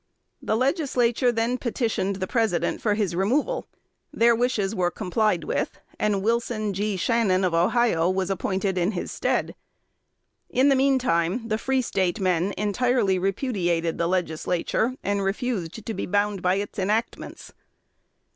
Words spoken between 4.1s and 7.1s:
Their wishes were complied with; and Wilson G.